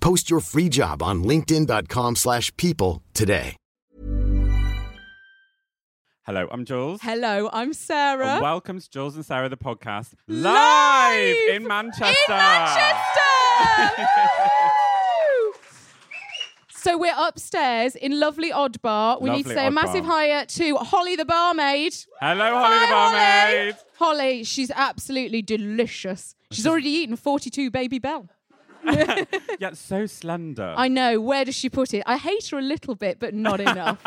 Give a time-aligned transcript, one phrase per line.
[0.00, 3.56] Post your free job on linkedin.com/people slash people today.
[6.26, 7.00] Hello, I'm Jules.
[7.02, 8.34] Hello, I'm Sarah.
[8.34, 12.32] And welcome to Jules and Sarah, the podcast, live, Live in Manchester.
[12.32, 14.06] In Manchester!
[16.82, 19.18] So we're upstairs in lovely Odd Bar.
[19.20, 20.22] We need to Lovely say a Odd massive Bar.
[20.24, 21.94] hiya to Holly the barmaid.
[22.22, 23.74] Hello, Holly the Hi, barmaid.
[23.98, 24.16] Holly.
[24.28, 26.34] Holly, she's absolutely delicious.
[26.50, 28.30] She's already eaten 42 Babybel.
[29.60, 30.74] Yeah, so slender.
[30.76, 31.20] I know.
[31.20, 32.02] Where does she put it?
[32.06, 34.02] I hate her a little bit, but not enough.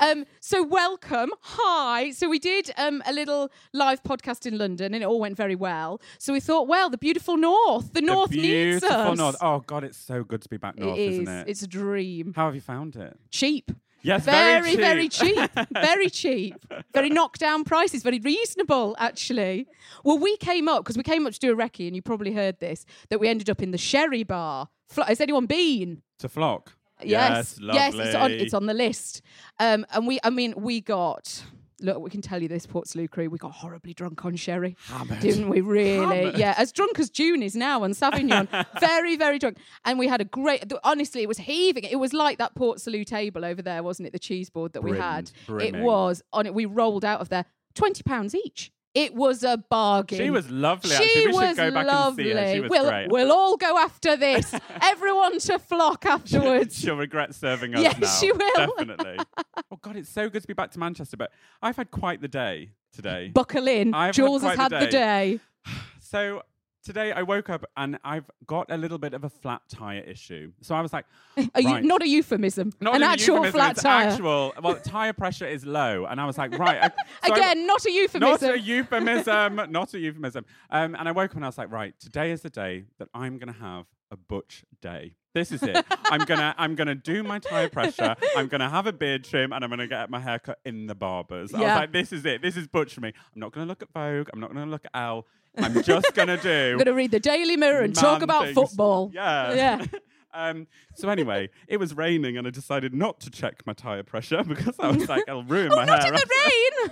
[0.00, 1.30] um, so welcome.
[1.40, 2.10] Hi.
[2.10, 5.54] So we did um, a little live podcast in London, and it all went very
[5.54, 6.00] well.
[6.18, 9.18] So we thought, well, the beautiful North, the, The North needs beautiful us.
[9.18, 9.36] North.
[9.40, 11.12] Oh God, it's so good to be back north, it is.
[11.20, 11.48] isn't it?
[11.48, 12.34] It's a dream.
[12.36, 13.16] How have you found it?
[13.30, 13.72] Cheap.
[14.06, 15.34] Yes, Very, very very cheap.
[15.34, 15.66] cheap.
[15.72, 16.54] very cheap.
[16.94, 18.04] Very knockdown prices.
[18.04, 19.66] Very reasonable, actually.
[20.04, 22.32] Well, we came up because we came up to do a recce, and you probably
[22.32, 24.68] heard this that we ended up in the Sherry Bar.
[24.88, 26.02] Flo- Has anyone been?
[26.20, 26.76] To flock.
[27.02, 29.22] Yes, yes, yes, it's on it's on the list.
[29.58, 31.42] Um, and we, I mean, we got.
[31.80, 33.28] Look, we can tell you this, Portslade crew.
[33.28, 35.20] We got horribly drunk on sherry, Hammered.
[35.20, 35.60] didn't we?
[35.60, 35.98] Really?
[35.98, 36.38] Hammered.
[36.38, 38.48] Yeah, as drunk as June is now on Sauvignon.
[38.80, 39.58] very, very drunk.
[39.84, 40.68] And we had a great.
[40.68, 41.84] th- Honestly, it was heaving.
[41.84, 44.12] It was like that Port Salut table over there, wasn't it?
[44.12, 45.30] The cheese board that we had.
[45.46, 46.54] Brimmed, It was on it.
[46.54, 47.44] We rolled out of there.
[47.74, 48.72] Twenty pounds each.
[48.96, 50.16] It was a bargain.
[50.16, 50.88] She was lovely.
[50.88, 52.30] She actually, we was should go back lovely.
[52.30, 52.54] and see her.
[52.54, 53.08] She was we'll, great.
[53.10, 54.54] we'll all go after this.
[54.82, 56.78] Everyone to flock afterwards.
[56.78, 58.06] She'll regret serving us Yes, now.
[58.06, 58.54] she will.
[58.56, 59.18] Definitely.
[59.70, 61.18] oh God, it's so good to be back to Manchester.
[61.18, 61.30] But
[61.60, 63.28] I've had quite the day today.
[63.34, 63.92] Buckle in.
[63.92, 65.40] I've had Jules has quite had the the day.
[66.00, 66.42] So
[66.86, 70.52] today I woke up and I've got a little bit of a flat tire issue.
[70.62, 71.04] So I was like,
[71.54, 72.72] Are you, not a euphemism.
[72.80, 74.08] not an a actual euphemism, flat tire.
[74.08, 76.78] Actual, well, tire pressure is low, and I was like, right.
[76.80, 76.88] I-
[77.26, 78.30] so I- Again, not a euphemism.
[78.30, 79.56] Not a euphemism.
[79.72, 80.46] not a euphemism.
[80.70, 83.08] Um, and I woke up and I was like, right, today is the day that
[83.12, 85.16] I'm gonna have a butch day.
[85.34, 85.84] This is it.
[86.04, 88.14] I'm gonna I'm gonna do my tire pressure.
[88.36, 90.94] I'm gonna have a beard trim and I'm gonna get my hair cut in the
[90.94, 91.52] barbers.
[91.52, 91.76] I was Yeah.
[91.76, 92.40] like, this is it.
[92.40, 93.08] This is butch for me.
[93.34, 94.28] I'm not gonna look at Vogue.
[94.32, 95.26] I'm not gonna look at Elle.
[95.56, 98.54] I'm just gonna do I'm going to read the Daily Mirror and talk about things.
[98.54, 99.10] football.
[99.14, 99.54] Yeah.
[99.54, 99.86] Yeah.
[100.34, 104.42] um, so anyway, it was raining and I decided not to check my tire pressure
[104.48, 106.12] because I was like, I'll ruin my Oh, not hair.
[106.12, 106.90] in the rain.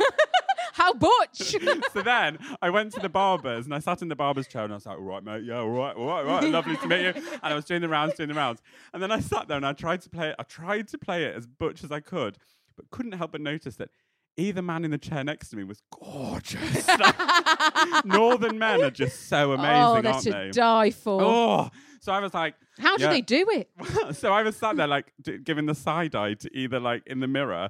[0.72, 1.54] How butch.
[1.92, 4.72] so then I went to the barbers and I sat in the barber's chair and
[4.72, 6.86] I was like, all right, mate, yeah, all right, all right, all right, lovely to
[6.88, 7.22] meet you.
[7.42, 8.60] And I was doing the rounds, doing the rounds.
[8.92, 11.24] And then I sat there and I tried to play it, I tried to play
[11.24, 12.38] it as butch as I could,
[12.76, 13.90] but couldn't help but notice that
[14.36, 16.86] either man in the chair next to me was gorgeous.
[18.04, 20.50] Northern men are just so amazing, oh, they're aren't to they?
[20.50, 21.20] die for.
[21.22, 23.10] Oh, so I was like, How do yeah.
[23.10, 23.70] they do it?
[24.16, 27.20] so I was sat there like d- giving the side eye to either like in
[27.20, 27.68] the mirror,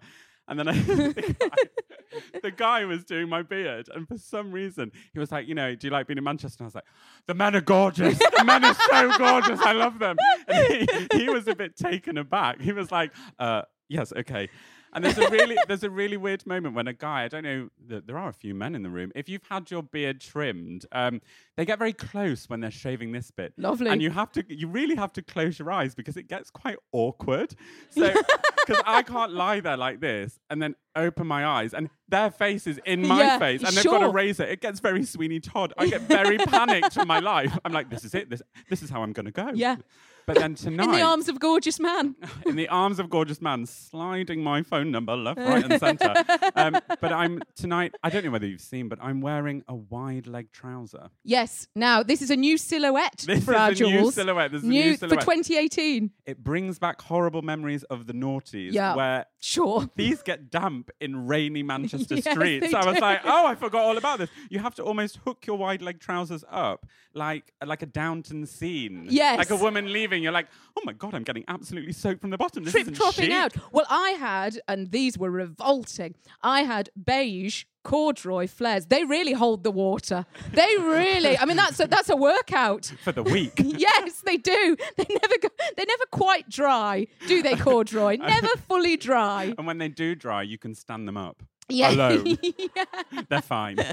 [0.48, 4.90] and then I, the, guy, the guy was doing my beard, and for some reason
[5.12, 6.64] he was like, you know, do you like being in Manchester?
[6.64, 6.84] And I was like,
[7.26, 8.18] the men are gorgeous.
[8.18, 9.60] The men are so gorgeous.
[9.60, 10.16] I love them.
[10.48, 10.66] And
[11.12, 12.60] he, he was a bit taken aback.
[12.60, 14.48] He was like, uh, yes, okay.
[14.94, 17.68] And there's a really there's a really weird moment when a guy I don't know
[17.86, 19.12] there are a few men in the room.
[19.14, 21.20] If you've had your beard trimmed, um,
[21.56, 23.52] they get very close when they're shaving this bit.
[23.56, 23.90] Lovely.
[23.90, 26.76] And you have to you really have to close your eyes because it gets quite
[26.92, 27.54] awkward.
[27.90, 28.12] So
[28.66, 32.66] because I can't lie there like this and then open my eyes and their face
[32.66, 34.12] is in my Yeah, face and they've got a sure.
[34.12, 34.44] razor.
[34.44, 35.74] It gets very Sweeney Todd.
[35.76, 37.56] I get very panicked in my life.
[37.64, 38.30] I'm like, this is it.
[38.30, 39.50] This this is how I'm gonna go.
[39.54, 39.76] Yeah.
[40.26, 42.14] But then tonight In the arms of gorgeous man.
[42.46, 46.14] in the arms of gorgeous man, sliding my phone number left, right, and centre.
[46.56, 47.94] Um, but I'm tonight.
[48.02, 51.08] I don't know whether you've seen, but I'm wearing a wide leg trouser.
[51.24, 51.66] Yes.
[51.74, 54.52] Now, this is a new silhouette This for is our a new silhouette.
[54.52, 56.10] This is a new for 2018.
[56.26, 58.94] It brings back horrible memories of the noughties, Yeah.
[58.94, 59.88] where Sure.
[59.96, 62.70] these get damp in rainy Manchester Yes, streets.
[62.70, 64.30] they I was like, oh, I forgot all about this.
[64.48, 69.06] You have to almost hook your wide leg trousers up like like a Downton scene.
[69.10, 69.38] Yes.
[69.38, 72.30] Like a woman leaving leaving, you're like, oh my god, I'm getting absolutely soaked from
[72.30, 72.64] the bottom.
[72.64, 73.54] This trip isn't tropping out.
[73.72, 76.14] Well, I had, and these were revolting.
[76.42, 78.86] I had beige corduroy flares.
[78.86, 80.24] They really hold the water.
[80.52, 81.36] They really.
[81.36, 82.92] I mean, that's a, that's a workout.
[83.02, 83.52] for the week.
[83.76, 84.76] Yes, they do.
[84.96, 85.48] They never go.
[85.76, 87.56] They never quite dry, do they?
[87.56, 89.52] Corduroy never fully dry.
[89.58, 91.42] and when they do dry, you can stand them up.
[91.68, 91.90] Yeah.
[91.92, 92.38] Alone.
[92.42, 92.84] yeah.
[93.28, 93.76] They're fine.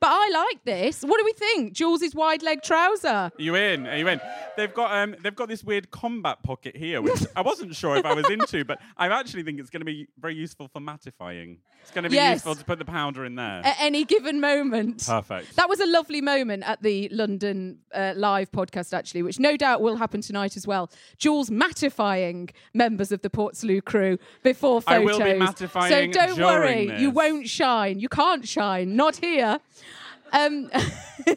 [0.00, 1.02] But I like this.
[1.02, 1.72] What do we think?
[1.72, 3.08] Jules's wide leg trouser.
[3.08, 3.86] Are you in?
[3.86, 4.20] Are you in?
[4.56, 8.04] They've got um they've got this weird combat pocket here, which I wasn't sure if
[8.04, 11.58] I was into, but I actually think it's going to be very useful for mattifying.
[11.82, 12.36] It's going to be Yes.
[12.36, 13.62] useful to put the powder in there.
[13.64, 15.04] At any given moment.
[15.06, 15.56] Perfect.
[15.56, 19.80] That was a lovely moment at the London uh, live podcast, actually, which no doubt
[19.80, 20.90] will happen tonight as well.
[21.18, 25.00] Jules mattifying members of the Portslade crew before photos.
[25.00, 28.00] I will be mattifying So don't during worry, you won't shine.
[28.00, 29.58] You can't shine, not here.
[30.32, 30.70] Um,
[31.24, 31.36] but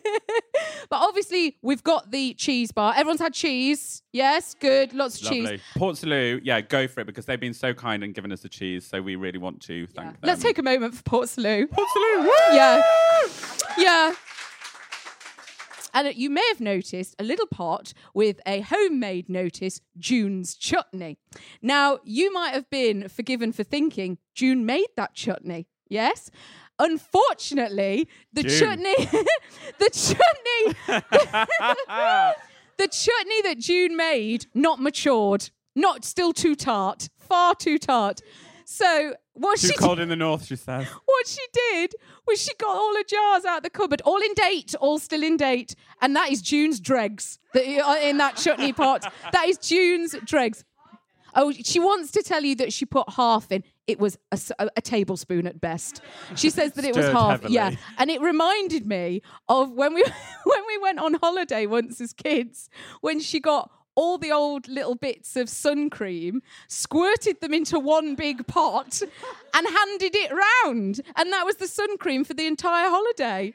[0.91, 2.93] obviously, we've got the cheese bar.
[2.95, 4.03] Everyone's had cheese.
[4.11, 4.93] Yes, good.
[4.93, 5.43] Lots of cheese.
[5.43, 5.61] Lovely.
[5.77, 8.49] Port Salut, yeah, go for it because they've been so kind and given us the
[8.49, 10.19] cheese, so we really want to thank them.
[10.23, 11.71] Let's take a moment for Port Salut.
[11.71, 12.19] Port Salut.
[12.25, 12.55] woo!
[12.55, 12.81] Yeah.
[13.77, 14.13] Yeah.
[15.93, 21.17] And you may have noticed a little pot with a homemade notice, June's chutney.
[21.61, 25.67] Now, you might have been forgiven for thinking June made that chutney.
[25.89, 26.31] Yes?
[26.79, 28.59] Unfortunately, the June.
[28.59, 28.95] chutney,
[29.79, 30.75] the chutney,
[32.77, 38.21] the chutney that June made, not matured, not still too tart, far too tart.
[38.73, 40.87] So, what Too she cold in the north, she says.
[41.05, 41.93] what she did
[42.25, 45.23] was she got all her jars out of the cupboard, all in date, all still
[45.23, 49.11] in date, and that is June's dregs that uh, in that chutney pot.
[49.33, 50.63] That is June's dregs.
[51.35, 53.65] Oh, she wants to tell you that she put half in.
[53.87, 56.01] It was a tablespoon at best.
[56.35, 57.41] She says that it was half.
[57.41, 57.55] heavily.
[57.55, 60.03] Yeah, and it reminded me of when we
[60.45, 62.69] when we went on holiday once as kids,
[63.01, 68.15] when she got all the old little bits of sun cream, squirted them into one
[68.15, 69.01] big pot,
[69.53, 71.01] and handed it round.
[71.15, 73.53] And that was the sun cream for the entire holiday.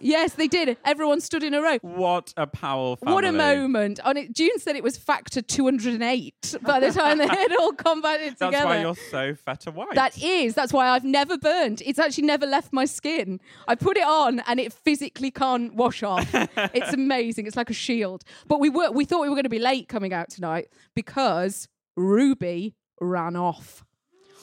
[0.00, 0.76] Yes, they did.
[0.84, 1.78] Everyone stood in a row.
[1.82, 3.14] What a powerful family.
[3.14, 4.00] What a moment.
[4.00, 8.34] On it, June said it was factor 208 by the time they had all combated
[8.38, 8.50] together.
[8.52, 9.94] That's why you're so feta white.
[9.94, 10.54] That is.
[10.54, 11.82] That's why I've never burned.
[11.84, 13.40] It's actually never left my skin.
[13.68, 16.28] I put it on and it physically can't wash off.
[16.34, 17.46] it's amazing.
[17.46, 18.24] It's like a shield.
[18.46, 21.68] But we were we thought we were going to be late coming out tonight because
[21.96, 23.84] Ruby ran off.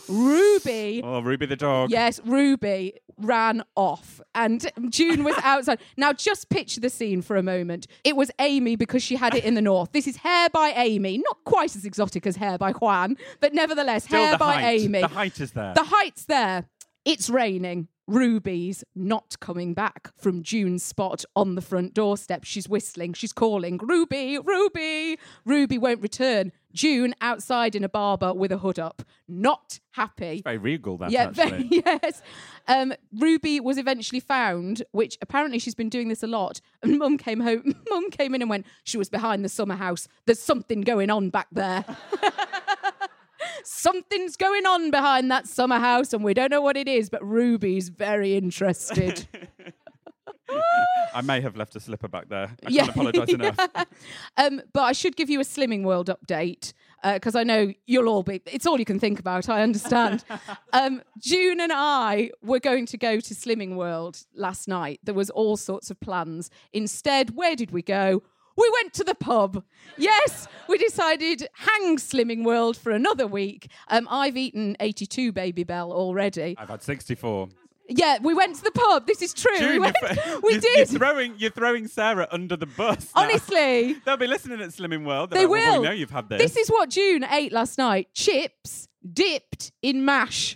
[0.07, 1.89] Ruby Oh, Ruby the dog.
[1.91, 5.79] Yes, Ruby ran off and June was outside.
[5.97, 7.87] Now, just picture the scene for a moment.
[8.03, 9.91] It was Amy because she had it in the north.
[9.91, 11.17] This is Hair by Amy.
[11.19, 14.81] Not quite as exotic as Hair by Juan, but nevertheless, Still Hair by height.
[14.81, 15.01] Amy.
[15.01, 15.73] The height is there.
[15.75, 16.65] The height's there.
[17.05, 17.87] It's raining.
[18.11, 22.43] Ruby's not coming back from June's spot on the front doorstep.
[22.43, 23.13] She's whistling.
[23.13, 25.17] She's calling, Ruby, Ruby.
[25.45, 26.51] Ruby won't return.
[26.73, 29.01] June outside in a barber with a hood up.
[29.29, 30.41] Not happy.
[30.43, 31.67] Very regal, that Yeah, actually.
[31.67, 31.67] very,
[32.03, 32.21] yes.
[32.67, 36.59] Um, Ruby was eventually found, which apparently she's been doing this a lot.
[36.83, 37.75] And Mum came home.
[37.89, 40.07] Mum came in and went, "She was behind the summer house.
[40.25, 41.85] There's something going on back there.
[43.63, 47.09] Something's going on behind that summer house, and we don't know what it is.
[47.09, 49.27] But Ruby's very interested.
[51.13, 52.55] I may have left a slipper back there.
[52.65, 52.85] I Yeah.
[52.85, 53.57] can't apologise enough.
[54.37, 56.73] um, but I should give you a Slimming World update
[57.03, 58.41] because I know you'll all be.
[58.45, 59.49] It's all you can think about.
[59.49, 60.23] I understand.
[60.73, 64.99] um, June and I were going to go to Slimming World last night.
[65.03, 66.49] There was all sorts of plans.
[66.73, 68.21] Instead, where did we go?
[68.57, 69.63] We went to the pub.
[69.97, 73.69] Yes, we decided hang Slimming World for another week.
[73.87, 76.55] Um, I've eaten 82 Babybel already.
[76.57, 77.49] I've had 64.
[77.89, 79.05] Yeah, we went to the pub.
[79.05, 79.59] This is true.
[79.59, 79.95] we went,
[80.43, 80.91] we you're, did.
[80.91, 83.09] You're throwing, you're throwing Sarah under the bus.
[83.15, 83.23] now.
[83.23, 83.93] Honestly.
[84.05, 85.29] They'll be listening at Slimming World.
[85.31, 85.81] They're They like, well, will.
[85.81, 86.41] we know you've had this.
[86.41, 90.55] This is what June ate last night: chips dipped in mash.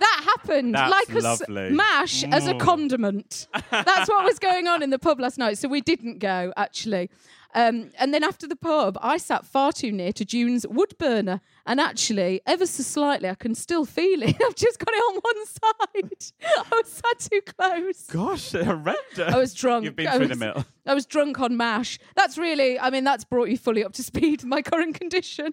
[0.00, 1.70] That happened That's like a lovely.
[1.70, 2.60] mash as a Mm.
[2.60, 3.46] condiment.
[3.70, 5.58] That's what was going on in the pub last night.
[5.58, 7.10] So we didn't go actually.
[7.54, 11.40] Um, and then after the pub, I sat far too near to June's wood burner,
[11.66, 14.36] and actually, ever so slightly, I can still feel it.
[14.46, 16.32] I've just got it on one side.
[16.72, 18.02] I was sat too close.
[18.06, 19.18] Gosh, horrendous.
[19.18, 19.84] I was drunk.
[19.84, 20.64] You've been I through was, the mill.
[20.86, 21.98] I was drunk on mash.
[22.14, 25.52] That's really, I mean, that's brought you fully up to speed with my current condition.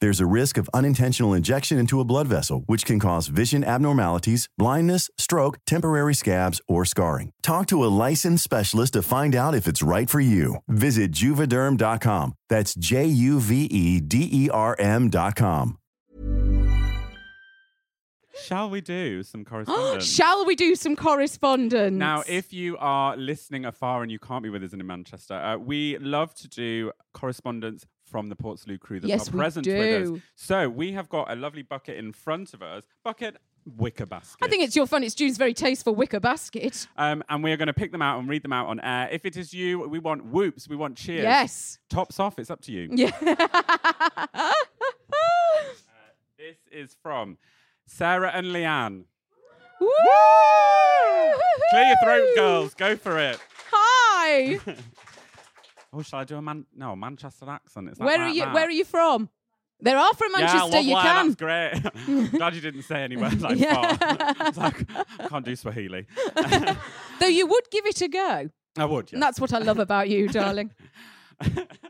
[0.00, 4.48] There's a risk of unintentional injection into a blood vessel, which can cause vision abnormalities,
[4.56, 7.32] blindness, stroke, temporary scabs, or scarring.
[7.42, 10.56] Talk to a licensed specialist to find out if it's right for you.
[10.68, 12.34] Visit juvederm.com.
[12.48, 15.78] That's J U V E D E R M.com.
[18.44, 20.06] Shall we do some correspondence?
[20.06, 21.96] Shall we do some correspondence?
[21.96, 25.56] Now, if you are listening afar and you can't be with us in Manchester, uh,
[25.56, 30.08] we love to do correspondence from the Portslade crew that Yes, are present with us.
[30.08, 30.22] do.
[30.34, 32.84] So we have got a lovely bucket in front of us.
[33.04, 33.36] Bucket,
[33.76, 34.38] wicker basket.
[34.44, 35.04] I think it's your fun.
[35.04, 36.86] It's June's very tasteful wicker basket.
[36.96, 39.08] Um, and we are going to pick them out and read them out on air.
[39.12, 41.22] If it is you, we want whoops, we want cheers.
[41.22, 41.78] Yes.
[41.90, 42.88] Tops off, it's up to you.
[42.92, 43.10] Yeah.
[46.38, 47.36] This is from
[47.86, 49.04] Sarah and Leanne.
[49.80, 49.88] Woo!
[51.70, 52.74] Clear your throat, girls.
[52.74, 53.38] Go for it.
[53.72, 54.58] Hi.
[55.98, 56.64] Oh, shall I do a man?
[56.76, 57.88] No, a Manchester accent.
[57.90, 58.44] Is that where are like you?
[58.44, 58.54] that?
[58.54, 59.28] Where are you from?
[59.80, 60.80] There are from Yeah, Manchester.
[60.80, 61.26] you lovely, can.
[61.28, 61.36] That's
[62.06, 62.30] great.
[62.38, 63.96] Glad you didn't say anywhere like Yeah.
[63.96, 64.14] far.
[64.38, 64.90] I was like,
[65.20, 66.06] I can't do Swahili.
[67.20, 68.48] Though you would give it a go.
[68.76, 69.16] I would, yeah.
[69.16, 70.72] And that's what I love about you, darling.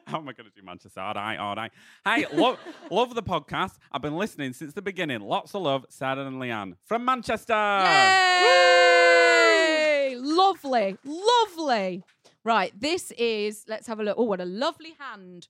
[0.06, 1.00] How am I going to do Manchester?
[1.00, 1.72] All right, all right.
[2.04, 2.58] Hey, love,
[2.90, 3.76] love the podcast.
[3.90, 5.20] I've been listening since the beginning.
[5.20, 7.54] Lots of love, Sarah and Leanne from Manchester.
[8.78, 10.16] Yay!
[10.18, 12.02] Lovely, lovely.
[12.45, 13.64] Right, this is.
[13.68, 14.16] Let's have a look.
[14.18, 15.49] Oh, what a lovely hand.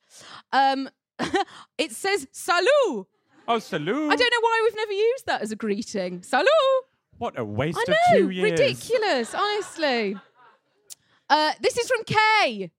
[0.53, 0.89] Um,
[1.79, 3.07] it says "salut."
[3.47, 4.11] Oh, salute.
[4.13, 6.23] I don't know why we've never used that as a greeting.
[6.23, 6.49] Salut.
[7.17, 8.51] What a waste I of know, two years.
[8.51, 9.35] ridiculous.
[9.35, 10.17] Honestly.
[11.31, 12.71] Uh, this is from Kay.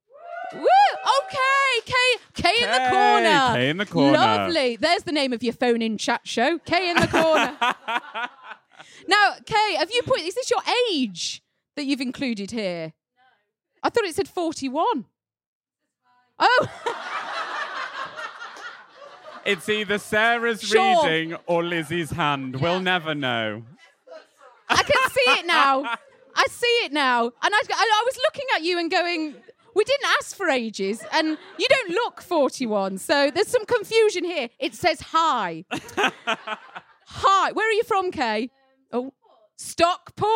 [0.53, 0.65] Woo!
[1.23, 3.55] Okay, Kay, Kay in the corner.
[3.55, 4.17] Kay in the corner.
[4.17, 4.75] Lovely.
[4.77, 6.57] There's the name of your phone in chat show.
[6.59, 7.55] Kay in the corner.
[9.07, 10.21] now, Kay, have you put?
[10.21, 10.61] Is this your
[10.91, 11.43] age
[11.75, 12.93] that you've included here?
[13.83, 15.05] I thought it said 41.
[16.39, 16.67] Oh.
[19.45, 21.03] It's either Sarah's Sure.
[21.05, 22.57] reading or Lizzie's hand.
[22.61, 23.63] We'll never know.
[24.69, 25.85] I can see it now.
[26.35, 27.23] I see it now.
[27.41, 29.33] And I, I, I was looking at you and going,
[29.75, 32.97] we didn't ask for ages, and you don't look 41.
[32.99, 34.49] So there's some confusion here.
[34.59, 35.65] It says hi.
[37.07, 37.51] hi.
[37.51, 38.51] Where are you from, Kay?
[38.91, 39.13] Oh,
[39.55, 40.29] Stockport.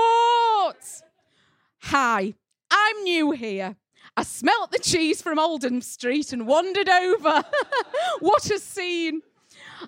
[1.81, 2.33] Hi.
[2.73, 3.75] I'm new here.
[4.17, 7.43] I smelt the cheese from Oldham Street and wandered over.
[8.19, 9.21] what a scene.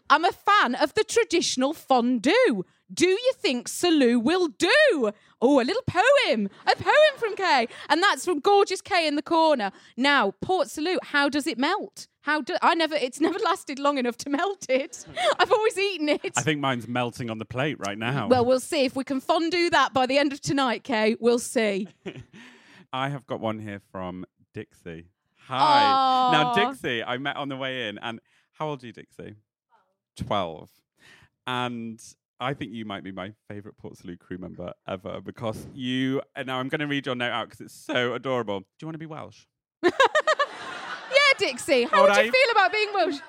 [0.10, 2.64] I'm a fan of the traditional fondue.
[2.94, 5.12] Do you think Salut will do?
[5.42, 6.50] Oh, a little poem.
[6.68, 7.68] A poem from Kay.
[7.90, 9.72] And that's from gorgeous Kay in the corner.
[9.98, 12.08] Now, Port Salut, how does it melt?
[12.22, 15.06] How do I never it's never lasted long enough to melt it.
[15.40, 16.34] I've always eaten it.
[16.36, 18.28] I think mine's melting on the plate right now.
[18.28, 21.16] well, we'll see if we can fondue that by the end of tonight, Kay.
[21.20, 21.88] We'll see.
[22.96, 25.08] I have got one here from Dixie.
[25.48, 26.32] Hi.
[26.32, 28.22] Now, Dixie, I met on the way in, and
[28.54, 29.36] how old are you, Dixie?
[30.16, 30.70] 12.
[31.46, 32.02] And
[32.40, 36.22] I think you might be my favourite Port Salut crew member ever because you.
[36.38, 38.62] And now I'm going to read your note out because it's so adorable.
[38.62, 39.42] Do you want to be Welsh?
[41.12, 41.84] Yeah, Dixie.
[41.84, 42.32] How All would you right.
[42.32, 43.20] feel about being Welsh?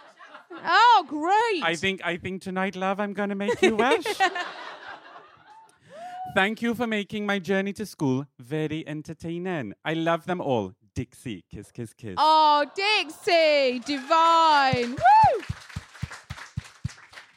[0.64, 1.62] Oh, great.
[1.64, 4.06] I think I think tonight, love, I'm gonna make you Welsh.
[6.36, 9.72] Thank you for making my journey to school very entertaining.
[9.86, 10.74] I love them all.
[10.94, 12.16] Dixie, kiss, kiss, kiss.
[12.18, 14.90] Oh, Dixie, divine.
[14.96, 15.42] Woo!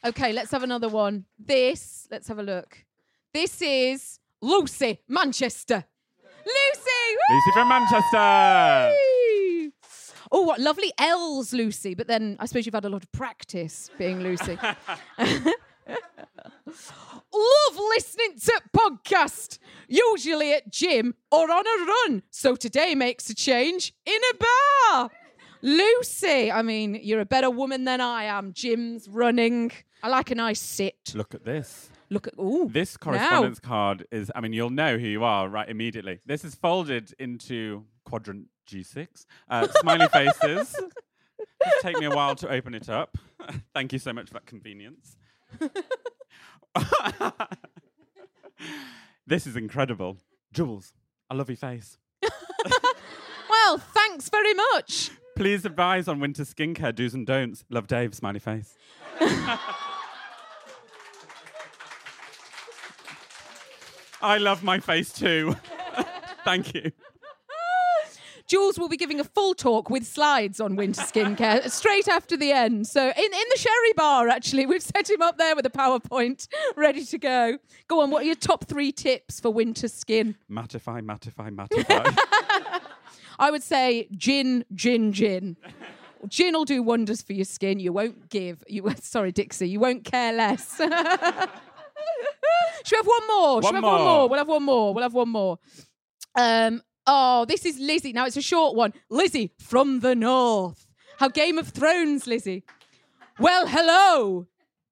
[0.03, 1.23] Okay, let's have another one.
[1.39, 2.83] This, let's have a look.
[3.33, 5.85] This is Lucy, Manchester.
[6.45, 7.15] Lucy!
[7.29, 7.35] woo!
[7.35, 8.97] Lucy from Manchester.
[10.29, 11.95] Oh, what lovely L's, Lucy.
[11.95, 14.59] But then I suppose you've had a lot of practice being Lucy.
[16.67, 22.23] Love listening to podcast, usually at gym or on a run.
[22.29, 25.09] So today makes a change in a bar.
[25.61, 28.53] Lucy, I mean, you're a better woman than I am.
[28.53, 29.71] Gym's running.
[30.01, 31.11] I like a nice sit.
[31.13, 31.89] Look at this.
[32.09, 32.69] Look at ooh.
[32.71, 36.19] This correspondence card is, I mean, you'll know who you are right immediately.
[36.25, 39.25] This is folded into quadrant G6.
[39.49, 40.75] Uh, smiley faces.
[41.63, 43.17] Just take me a while to open it up.
[43.73, 45.17] Thank you so much for that convenience.
[49.27, 50.17] this is incredible.
[50.53, 50.93] Jules,
[51.29, 51.97] I love your face.
[53.49, 55.11] Well, thanks very much.
[55.35, 57.65] Please advise on winter skincare do's and don'ts.
[57.69, 58.75] Love Dave, smiley face.
[64.21, 65.55] I love my face too.
[66.43, 66.91] Thank you.
[68.49, 72.51] Jules will be giving a full talk with slides on winter skincare straight after the
[72.51, 72.87] end.
[72.87, 76.47] So in, in the sherry bar, actually, we've set him up there with a PowerPoint
[76.75, 77.59] ready to go.
[77.87, 80.35] Go on, what are your top three tips for winter skin?
[80.51, 82.81] Mattify, mattify, mattify.
[83.39, 85.55] I would say gin, gin, gin.
[86.27, 87.79] Gin will do wonders for your skin.
[87.79, 88.63] You won't give.
[88.67, 89.69] You sorry, Dixie.
[89.69, 90.75] You won't care less.
[90.75, 90.95] Should we
[92.97, 93.61] have one more?
[93.61, 93.99] Should One we have one more.
[93.99, 94.27] more?
[94.29, 94.93] We'll have one more.
[94.95, 95.59] We'll have one more.
[96.35, 96.81] Um.
[97.07, 98.13] Oh, this is Lizzie.
[98.13, 98.93] Now it's a short one.
[99.09, 100.87] Lizzie from the north.
[101.17, 102.63] How Game of Thrones, Lizzie.
[103.39, 104.47] Well, hello.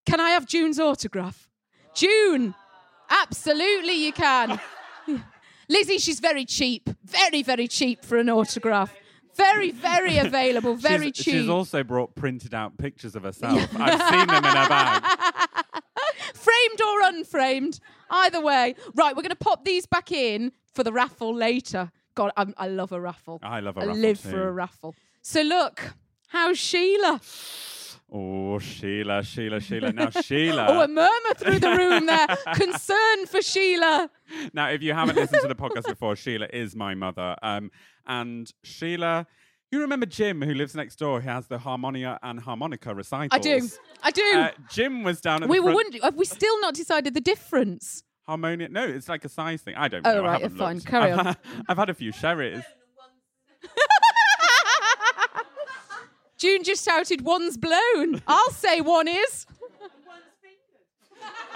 [0.05, 1.49] Can I have June's autograph?
[1.93, 2.55] June.
[3.09, 4.59] Absolutely, you can.
[5.69, 6.89] Lizzie, she's very cheap.
[7.03, 8.93] Very, very cheap for an autograph.
[9.35, 10.75] Very, very available.
[10.77, 11.33] Very she's, cheap.
[11.35, 13.69] She's also brought printed out pictures of herself.
[13.75, 15.03] I've seen them in her bag.
[16.67, 17.79] framed or unframed.
[18.09, 18.75] Either way.
[18.95, 21.91] Right, we're going to pop these back in for the raffle later.
[22.15, 23.39] God, I'm, I love a raffle.
[23.43, 24.29] I love a I raffle I live too.
[24.29, 24.95] for a raffle.
[25.21, 25.93] So look,
[26.27, 27.21] how's Sheila?
[28.11, 29.91] Oh, Sheila, Sheila, Sheila.
[29.91, 30.67] Now, Sheila.
[30.69, 32.27] Oh, a murmur through the room there.
[32.55, 34.09] Concern for Sheila.
[34.53, 37.35] Now, if you haven't listened to the podcast before, Sheila is my mother.
[37.41, 37.69] Um,
[38.05, 39.27] and Sheila,
[39.71, 41.19] you remember Jim, who lives next door?
[41.21, 43.29] He has the harmonia and harmonica recitals.
[43.31, 43.67] I do.
[44.03, 44.23] I do.
[44.35, 45.85] Uh, Jim was down at we the were front.
[45.85, 48.03] wondering, have we still not decided the difference?
[48.25, 48.69] Harmonia?
[48.69, 49.75] No, it's like a size thing.
[49.75, 50.21] I don't Oh, know.
[50.23, 50.75] I right, haven't fine.
[50.75, 50.87] looked.
[50.87, 51.35] Carry I've on.
[51.69, 52.63] I've had a few sherries.
[56.37, 58.21] June just shouted, one's blown.
[58.27, 59.45] I'll say one is.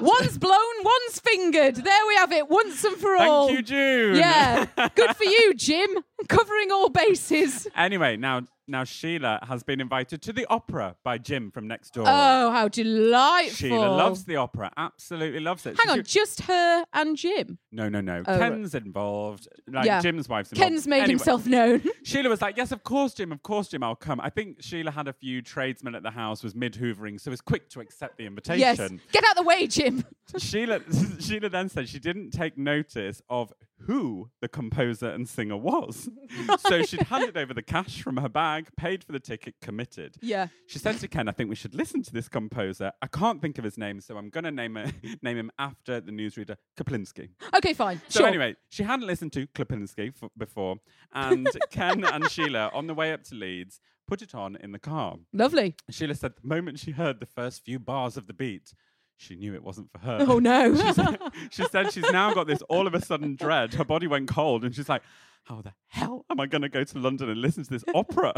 [0.00, 1.76] one's blown, one's fingered.
[1.76, 3.46] There we have it, once and for all.
[3.48, 4.16] Thank you, June.
[4.16, 4.66] Yeah.
[4.94, 5.90] Good for you, Jim.
[6.28, 7.66] Covering all bases.
[7.74, 12.04] Anyway, now now Sheila has been invited to the opera by Jim from next door.
[12.06, 13.56] Oh, how delightful.
[13.56, 15.76] Sheila loves the opera, absolutely loves it.
[15.78, 17.58] Hang She- on, just her and Jim.
[17.72, 18.22] No, no, no.
[18.26, 18.52] Oh, right.
[18.52, 19.48] Ken's involved.
[19.66, 20.00] Like Yeah.
[20.00, 20.70] Jim's wife's involved.
[20.70, 21.82] Ken's made Anyway, himself known.
[22.04, 23.32] Sheila was like, "Yes, of course, Jim.
[23.32, 23.82] Of course, Jim.
[23.82, 27.18] I'll come." I think Sheila had a few tradesmen at the house, was mid hoovering,
[27.20, 28.60] so was quick to accept the invitation.
[28.60, 28.78] yes.
[29.10, 29.89] Get out the way, Jim.
[30.38, 30.80] Sheila,
[31.20, 33.52] Sheila then said she didn't take notice of
[33.86, 36.08] who the composer and singer was.
[36.58, 40.16] so she'd handed over the cash from her bag, paid for the ticket, committed.
[40.20, 40.48] Yeah.
[40.66, 42.92] She said to Ken, I think we should listen to this composer.
[43.02, 46.00] I can't think of his name, so I'm going to name, it- name him after
[46.00, 47.30] the newsreader, Kaplinsky.
[47.56, 48.00] Okay, fine.
[48.08, 48.28] So sure.
[48.28, 50.76] anyway, she hadn't listened to Klipinski f- before,
[51.12, 54.78] and Ken and Sheila, on the way up to Leeds, put it on in the
[54.78, 55.16] car.
[55.32, 55.76] Lovely.
[55.88, 58.74] Sheila said the moment she heard the first few bars of the beat,
[59.20, 60.24] she knew it wasn't for her.
[60.26, 60.74] Oh, no.
[60.76, 61.18] she, said,
[61.50, 63.74] she said she's now got this all of a sudden dread.
[63.74, 65.02] Her body went cold, and she's like,
[65.44, 68.32] "How the hell am I going to go to London and listen to this opera?"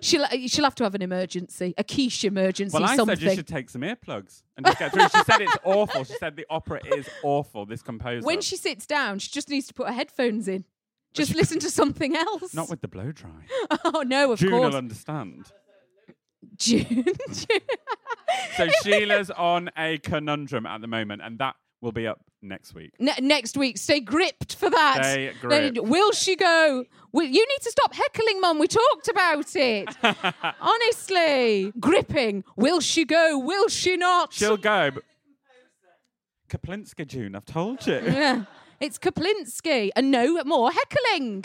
[0.00, 3.16] she'll, uh, she'll have to have an emergency, a quiche emergency, well, I something.
[3.16, 5.02] said you should take some earplugs and just get through.
[5.02, 6.04] She said it's awful.
[6.04, 7.66] She said the opera is awful.
[7.66, 8.24] This composer.
[8.26, 10.64] when she sits down, she just needs to put her headphones in.
[11.12, 12.54] Just listen to something else.
[12.54, 13.46] not with the blow dry.
[13.84, 14.70] oh, no, of June course.
[14.72, 15.52] will understand.
[16.58, 17.04] June.
[18.56, 22.92] So Sheila's on a conundrum at the moment, and that will be up next week.
[22.98, 25.04] Ne- next week, stay gripped for that.
[25.04, 25.80] Stay gripped.
[25.80, 26.84] Will she go?
[27.12, 28.58] Will, you need to stop heckling, Mum.
[28.58, 29.88] We talked about it.
[30.60, 32.44] Honestly, gripping.
[32.56, 33.38] Will she go?
[33.38, 34.32] Will she not?
[34.32, 34.90] She'll go.
[34.90, 35.04] But...
[36.50, 38.00] Kaplinska, June, I've told you.
[38.04, 38.44] Yeah.
[38.80, 39.90] It's Kaplinsky.
[39.96, 41.40] And no more heckling.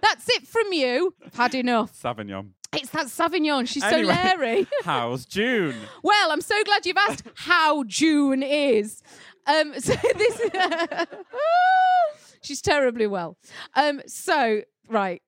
[0.00, 1.14] That's it from you.
[1.22, 1.92] I've had enough.
[1.92, 2.52] Sauvignon.
[2.74, 3.66] It's that Sauvignon.
[3.66, 4.14] She's Anyway.
[4.14, 4.66] so leery.
[4.84, 5.74] How's June?
[6.02, 9.02] Well, I'm so glad you've asked how June is.
[9.46, 10.40] Um, so this
[12.42, 13.38] she's terribly well.
[13.74, 15.22] Um, so right,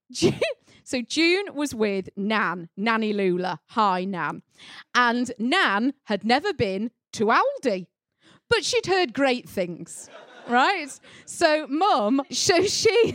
[0.84, 3.60] so June was with Nan, Nanny Lula.
[3.70, 4.42] Hi, Nan,
[4.94, 7.86] and Nan had never been to Aldi,
[8.50, 10.10] but she'd heard great things.
[10.46, 10.88] Right,
[11.24, 13.14] so Mum, so she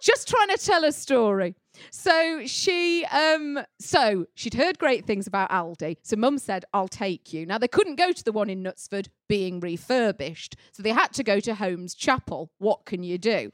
[0.00, 1.54] just trying to tell a story.
[1.90, 5.96] So she, um, so she'd heard great things about Aldi.
[6.02, 9.08] So Mum said, "I'll take you." Now they couldn't go to the one in Knutsford
[9.28, 12.50] being refurbished, so they had to go to Holmes Chapel.
[12.58, 13.50] What can you do?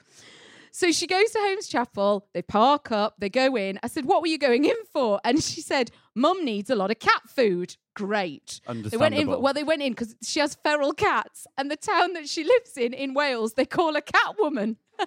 [0.70, 2.28] So she goes to Holmes Chapel.
[2.34, 3.14] They park up.
[3.18, 3.80] They go in.
[3.82, 6.90] I said, "What were you going in for?" And she said, "Mum needs a lot
[6.90, 8.60] of cat food." Great.
[8.90, 9.26] They went in.
[9.42, 12.76] Well, they went in because she has feral cats, and the town that she lives
[12.76, 14.76] in in Wales, they call her Catwoman.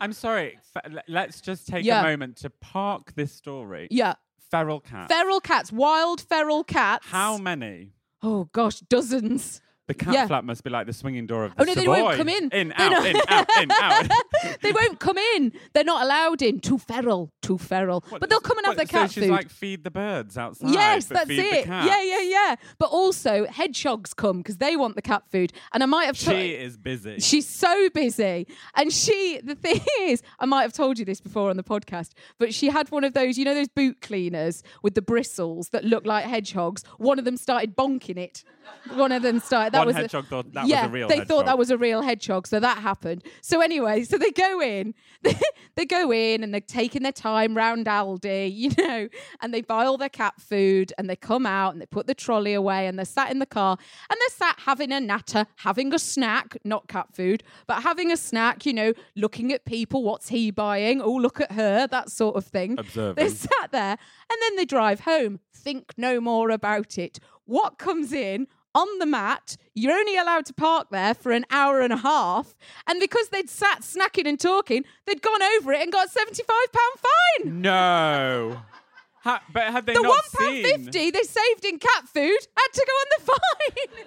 [0.00, 0.58] I'm sorry.
[0.76, 2.00] F- let's just take Yeah.
[2.00, 3.88] a moment to park this story.
[3.90, 4.14] Yeah,
[4.50, 5.12] Feral cats.
[5.12, 7.06] feral cats, wild feral cats.
[7.08, 7.92] How many?
[8.22, 9.60] Oh gosh, dozens.
[9.88, 10.26] The cat Yeah.
[10.26, 12.50] flap must be like the swinging door of the Oh no, they won't come in.
[12.50, 14.10] In, out, in, out, in, out.
[14.60, 15.52] they won't come in.
[15.74, 16.58] They're not allowed in.
[16.58, 17.30] Too feral.
[17.40, 18.04] Too feral.
[18.08, 19.30] What, but they'll come and have what, their cat so she's food.
[19.30, 20.70] like feed the birds outside.
[20.70, 21.66] Yes, that's it.
[21.66, 22.56] Yeah, yeah, yeah.
[22.78, 25.52] But also hedgehogs come because they want the cat food.
[25.72, 27.20] And I might have She is busy.
[27.20, 28.48] She's so busy.
[28.74, 32.10] And she, the thing is, I might have told you this before on the podcast,
[32.40, 35.84] but she had one of those, you know, those boot cleaners with the bristles that
[35.84, 36.82] look like hedgehogs.
[36.98, 38.42] One of them started bonking it.
[38.94, 39.75] One of them started.
[39.76, 41.78] That One was a- thought that was yeah, a real they thought that was a
[41.78, 43.22] real hedgehog, so that happened.
[43.42, 44.94] So anyway, so they go in,
[45.74, 49.08] they go in, and they're taking their time round Aldi, you know,
[49.40, 52.14] and they buy all their cat food, and they come out and they put the
[52.14, 53.76] trolley away, and they're sat in the car,
[54.10, 58.16] and they're sat having a natter, having a snack, not cat food, but having a
[58.16, 61.00] snack, you know, looking at people, what's he buying?
[61.00, 62.78] Oh, look at her, that sort of thing.
[62.78, 63.14] Observing.
[63.16, 63.98] They're sat there,
[64.30, 65.40] and then they drive home.
[65.52, 67.18] Think no more about it.
[67.44, 68.48] What comes in?
[68.76, 72.54] On the mat, you're only allowed to park there for an hour and a half.
[72.86, 76.42] And because they'd sat snacking and talking, they'd gone over it and got a £75
[77.42, 77.62] fine.
[77.62, 78.60] No.
[79.22, 81.12] Ha- but had they The not £1.50 seen?
[81.12, 84.06] they saved in cat food had to go on the fine.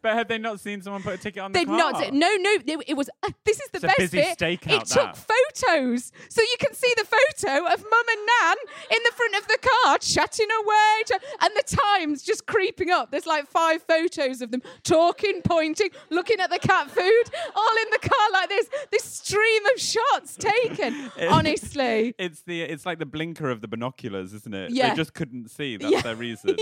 [0.02, 1.76] But had they not seen someone put a ticket on the car?
[1.76, 1.92] They'd car?
[1.92, 2.12] not.
[2.14, 2.50] No, no.
[2.66, 3.10] It, it was.
[3.22, 4.38] Uh, this is the It's a best busy bit.
[4.38, 5.16] stakeout, it took that.
[5.16, 8.56] photos, so you can see the photo of Mum and Nan
[8.92, 13.10] in the front of the car chatting away, ch- and the Times just creeping up.
[13.10, 17.90] There's like five photos of them talking, pointing, looking at the cat food, all in
[17.90, 18.68] the car like this.
[18.90, 21.10] This stream of shots taken.
[21.28, 22.14] Honestly.
[22.18, 24.70] It's the it's like the blinker of the binoculars, isn't it?
[24.72, 24.90] Yeah.
[24.90, 25.76] They just couldn't see.
[25.76, 26.00] That's Yeah.
[26.02, 26.56] their reason.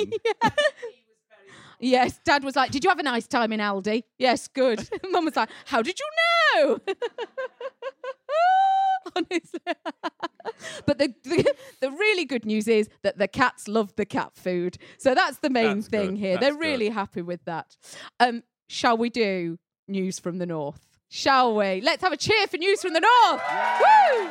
[1.80, 4.88] Yes, Dad was like, "Did you have a nice time in Aldi?" Yes, good.
[5.10, 6.06] Mum was like, "How did you
[6.64, 6.78] know?"
[9.16, 9.60] Honestly,
[10.86, 14.76] but the, the the really good news is that the cats love the cat food,
[14.98, 16.32] so that's the main That's thing good, here.
[16.34, 16.60] that's They're good.
[16.60, 17.76] really happy with that.
[18.20, 20.86] Um, shall we do news from the north?
[21.08, 21.80] Shall we?
[21.80, 23.42] Let's have a cheer for news from the north.
[23.80, 24.30] Woo!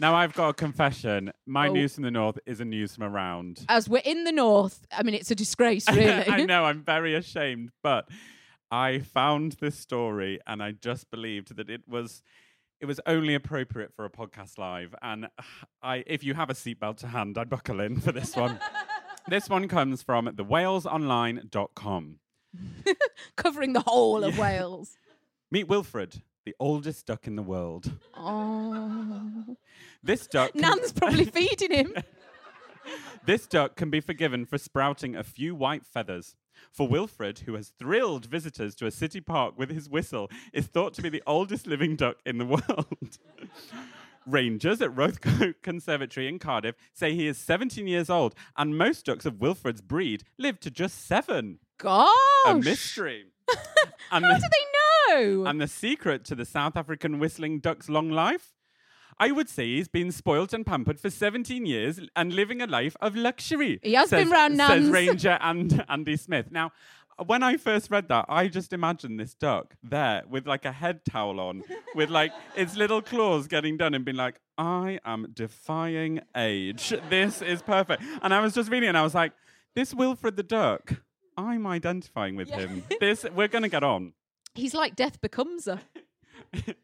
[0.00, 1.32] Now I've got a confession.
[1.46, 1.72] My Oh.
[1.72, 3.64] news from the north isn't news from around.
[3.68, 6.28] As we're in the north, I mean, it's a disgrace, really.
[6.28, 8.08] I know, I'm very ashamed, but
[8.70, 12.22] I found this story and I just believed that it was
[12.80, 14.94] it was only appropriate for a podcast live.
[15.00, 15.28] And
[15.82, 18.58] I if you have a seatbelt to hand, I'd buckle in for this one.
[19.28, 22.18] this one comes from thewalesonline.com.
[23.36, 24.96] Covering the whole of Wales.
[25.50, 27.92] Meet Wilfred, the oldest duck in the world.
[28.14, 29.56] Oh.
[30.02, 31.94] This duck Nan's probably feeding him.
[33.24, 36.36] This duck can be forgiven for sprouting a few white feathers.
[36.70, 40.92] For Wilfred, who has thrilled visitors to a city park with his whistle, is thought
[40.94, 43.18] to be the oldest living duck in the world.
[44.26, 49.06] Rangers at Roath Park Conservatory in Cardiff say he is 17 years old, and most
[49.06, 51.60] ducks of Wilfred's breed live to just seven.
[51.78, 52.10] Gosh.
[52.46, 53.24] A mystery.
[54.10, 54.38] How do they
[55.10, 58.52] and the secret to the South African whistling duck's long life?
[59.18, 62.96] I would say he's been spoilt and pampered for 17 years and living a life
[63.00, 63.78] of luxury.
[63.82, 64.90] He has says, been round says Nan's.
[64.90, 66.50] Ranger and Andy Smith.
[66.50, 66.72] Now,
[67.24, 71.04] when I first read that, I just imagined this duck there with like a head
[71.04, 71.62] towel on,
[71.94, 76.92] with like its little claws getting done and being like, I am defying age.
[77.08, 78.02] This is perfect.
[78.20, 79.32] And I was just reading it and I was like,
[79.76, 80.94] this Wilfred the duck,
[81.36, 82.84] I'm identifying with him.
[83.00, 84.12] This we're gonna get on.
[84.54, 85.80] He's like death becomes her.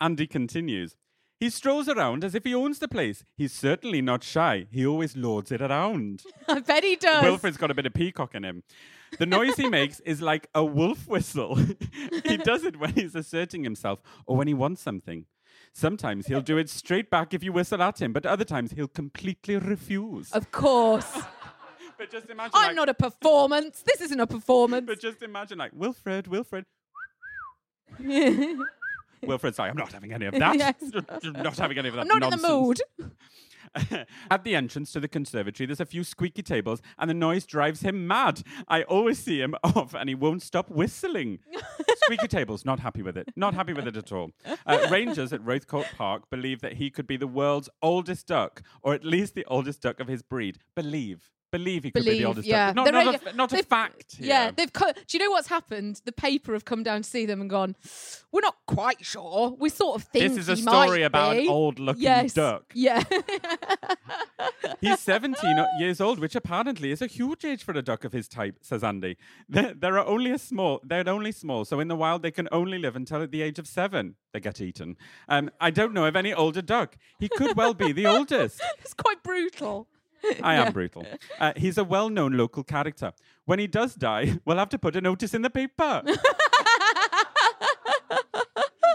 [0.00, 0.96] Andy continues.
[1.40, 3.24] He strolls around as if he owns the place.
[3.36, 4.66] He's certainly not shy.
[4.70, 6.22] He always lords it around.
[6.48, 7.22] I bet he does.
[7.22, 8.62] Wilfred's got a bit of peacock in him.
[9.18, 11.56] The noise he makes is like a wolf whistle.
[12.24, 15.26] he does it when he's asserting himself or when he wants something.
[15.72, 18.86] Sometimes he'll do it straight back if you whistle at him, but other times he'll
[18.88, 20.30] completely refuse.
[20.30, 21.12] Of course.
[21.98, 23.82] but just imagine, I'm like, not a performance.
[23.82, 24.86] This isn't a performance.
[24.86, 26.64] but just imagine, like Wilfred, Wilfred.
[29.22, 30.54] Wilfred's like, I'm not having any of that.
[30.58, 30.74] Yes.
[31.24, 32.02] not having any of that.
[32.02, 32.80] I'm not in the mood.
[34.30, 37.80] At the entrance to the conservatory, there's a few squeaky tables, and the noise drives
[37.80, 38.42] him mad.
[38.68, 41.40] I always see him off, and he won't stop whistling.
[42.04, 43.28] squeaky tables, not happy with it.
[43.34, 44.30] Not happy with it at all.
[44.66, 45.66] Uh, rangers at Roath
[45.96, 49.82] Park believe that he could be the world's oldest duck, or at least the oldest
[49.82, 50.58] duck of his breed.
[50.76, 51.30] Believe.
[51.54, 52.72] Believe he could be the oldest yeah.
[52.74, 54.16] Not, They're not, a, not a fact.
[54.16, 54.26] Here.
[54.26, 54.72] Yeah, they've.
[54.72, 56.00] Co- Do you know what's happened?
[56.04, 57.76] The paper have come down to see them and gone.
[58.32, 59.54] We're not quite sure.
[59.56, 62.32] We sort of think This is a story about an old-looking yes.
[62.32, 62.64] duck.
[62.74, 63.04] Yeah.
[64.80, 68.26] He's 17 years old, which apparently is a huge age for a duck of his
[68.26, 69.16] type, says Andy.
[69.48, 72.48] There, there are only a small, they're only small, so in the wild they can
[72.50, 74.16] only live until at the age of seven.
[74.32, 74.96] They get eaten.
[75.28, 76.96] Um, I don't know of any older duck.
[77.20, 78.60] He could well be the oldest.
[78.80, 79.88] it's quite brutal.
[80.42, 81.06] I am brutal.
[81.38, 83.12] Uh, he's a well known local character.
[83.44, 86.02] When he does die, we'll have to put a notice in the paper.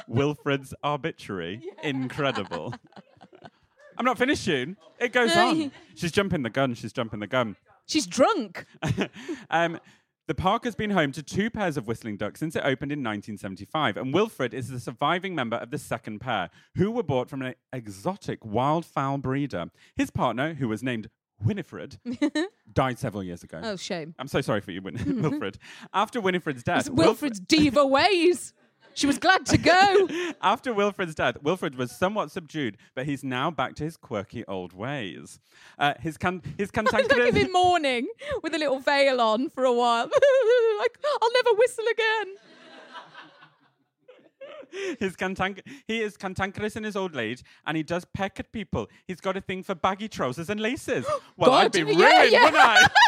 [0.07, 1.61] Wilfred's arbitrary.
[1.83, 2.73] Incredible.
[3.97, 4.77] I'm not finished soon.
[4.99, 5.71] It goes on.
[5.95, 6.73] She's jumping the gun.
[6.73, 7.55] She's jumping the gun.
[7.85, 8.65] She's drunk.
[9.49, 9.79] um,
[10.29, 12.99] the park has been home to two pairs of whistling ducks since it opened in
[12.99, 17.41] 1975, and Wilfred is the surviving member of the second pair, who were bought from
[17.41, 19.71] an exotic wildfowl breeder.
[19.95, 21.09] His partner, who was named
[21.43, 21.97] Winifred,
[22.73, 23.60] died several years ago.
[23.63, 24.13] Oh, shame.
[24.19, 25.58] I'm so sorry for you, Win- Wilfred.
[25.93, 28.54] After Winifred's death, It's Wilfred's diva ways.
[28.95, 30.10] She was glad to go.
[30.41, 34.73] After Wilfred's death, Wilfred was somewhat subdued, but he's now back to his quirky old
[34.73, 35.39] ways.
[35.78, 38.08] Uh, his can- his him cantankerous in mourning
[38.43, 40.06] with a little veil on for a while.
[40.06, 42.36] like, I'll never whistle again.
[44.99, 48.88] his cantank- he is cantankerous in his old age, and he does peck at people.
[49.08, 51.05] He's got a thing for baggy trousers and laces.
[51.38, 52.43] Well, I'd God, be ruined, yeah, yeah.
[52.45, 52.88] wouldn't I?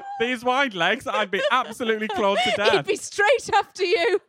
[0.20, 2.72] These wide legs, I'd be absolutely clawed to death.
[2.72, 4.20] He'd be straight after you.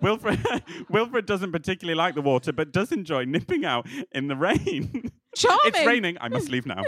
[0.00, 0.38] Wilfred,
[0.88, 5.10] Wilfred doesn't particularly like the water, but does enjoy nipping out in the rain.
[5.36, 5.60] Charming.
[5.64, 6.16] it's raining.
[6.20, 6.82] I must leave now.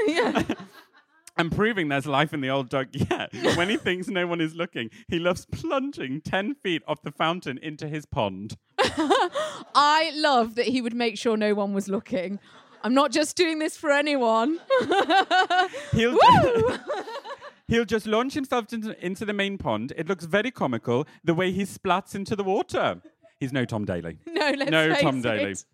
[1.38, 3.30] And proving there's life in the old dog yet.
[3.56, 7.58] When he thinks no one is looking, he loves plunging 10 feet off the fountain
[7.58, 8.56] into his pond.
[8.78, 12.38] I love that he would make sure no one was looking.
[12.82, 14.60] I'm not just doing this for anyone.
[15.92, 16.18] He'll,
[17.66, 19.92] he'll just launch himself into, into the main pond.
[19.96, 23.00] It looks very comical the way he splats into the water.
[23.40, 24.18] He's no Tom Daley.
[24.26, 25.64] no, let's no face Tom it.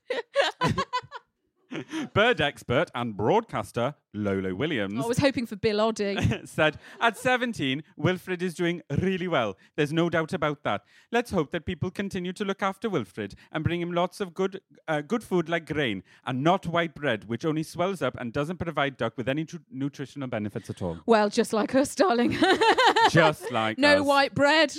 [2.14, 6.46] Bird expert and broadcaster Iolo Williams I was hoping for Bill Oddie.
[6.48, 9.56] said, At 17, Wilfred is doing really well.
[9.76, 10.82] There's no doubt about that.
[11.10, 14.60] Let's hope that people continue to look after Wilfred and bring him lots of good,
[14.86, 18.58] uh, good food like grain and not white bread, which only swells up and doesn't
[18.58, 20.98] provide duck with any tru- nutritional benefits at all.
[21.06, 22.36] well, just like us, darling.
[23.10, 24.06] Just like no us.
[24.06, 24.72] white bread.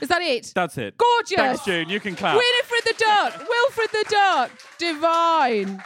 [0.00, 0.52] Is that it?
[0.54, 0.96] That's it.
[0.96, 1.36] Gorgeous.
[1.36, 1.88] Thanks, June.
[1.88, 2.36] You can clap.
[2.36, 5.82] Winifred the Duck, Wilfred the Duck, divine.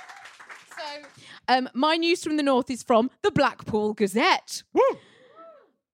[0.77, 1.03] So,
[1.49, 4.63] um, my news from the north is from the Blackpool Gazette.
[4.73, 4.83] Woo!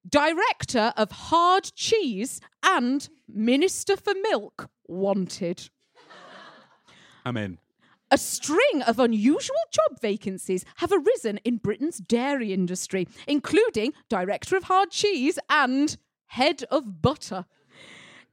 [0.08, 5.68] Director of Hard Cheese and Minister for Milk wanted.
[7.26, 7.58] I'm in.
[8.10, 14.64] A string of unusual job vacancies have arisen in Britain's dairy industry, including Director of
[14.64, 15.94] Hard Cheese and
[16.28, 17.44] Head of Butter.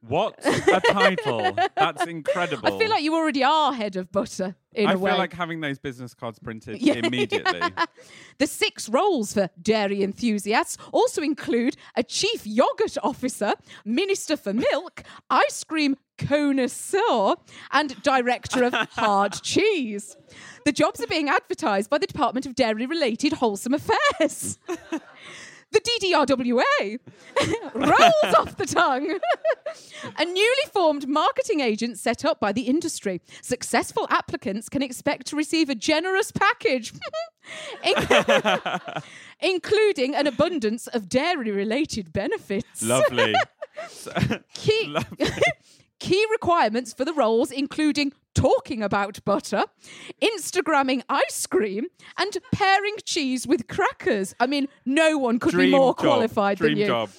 [0.08, 1.58] What a title.
[1.76, 2.68] That's incredible.
[2.68, 5.62] I feel like you already are Head of Butter in I a feel like having
[5.62, 6.96] those business cards printed Yeah.
[6.96, 7.62] immediately.
[8.38, 13.54] The six roles for dairy enthusiasts also include a chief yogurt officer,
[13.86, 17.36] minister for milk, ice cream connoisseur,
[17.72, 20.18] and director of hard cheese.
[20.66, 24.60] The jobs are being advertised by the Department of Dairy Related Wholesome Affairs.
[25.72, 27.00] The DDRWA
[27.74, 29.20] rolls off the tongue.
[30.18, 33.22] a newly formed marketing agent set up by the industry.
[33.42, 36.94] Successful applicants can expect to receive a generous package,
[37.84, 38.08] in-
[39.42, 42.82] including an abundance of dairy related benefits.
[42.82, 43.36] Lovely.
[44.54, 45.28] Key, Lovely.
[46.00, 49.64] Key requirements for the roles including talking about butter,
[50.22, 51.86] Instagramming ice cream,
[52.18, 54.36] and pairing cheese with crackers.
[54.40, 55.98] I mean, no one could Dream be more job.
[55.98, 56.86] qualified Dream than you.
[56.88, 57.10] job.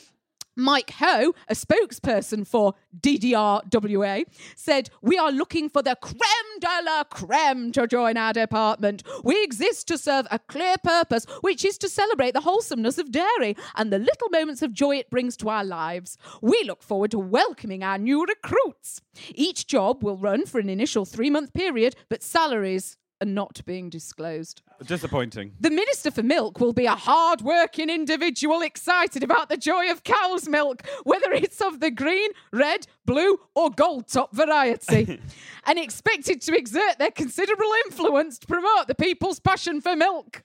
[0.56, 4.24] Mike Ho, a spokesperson for DDRWA,
[4.56, 9.02] said, We are looking for the creme de la creme to join our department.
[9.22, 13.54] We exist to serve a clear purpose, which is to celebrate the wholesomeness of dairy
[13.74, 16.16] and the little moments of joy it brings to our lives.
[16.40, 19.02] We look forward to welcoming our new recruits.
[19.34, 23.88] Each job will run for an initial three month period, but salaries are not being
[23.88, 24.62] disclosed.
[24.84, 25.52] Disappointing.
[25.60, 30.04] The Minister for Milk will be a hard working individual excited about the joy of
[30.04, 35.20] cow's milk, whether it's of the green, red, blue, or gold top variety,
[35.66, 40.42] and expected to exert their considerable influence to promote the people's passion for milk.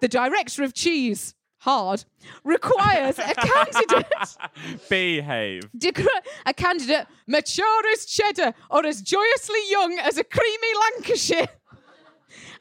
[0.00, 2.04] The Director of Cheese, hard,
[2.44, 4.36] requires a candidate.
[4.88, 5.62] Behave.
[6.46, 11.48] a candidate mature as cheddar or as joyously young as a creamy Lancashire.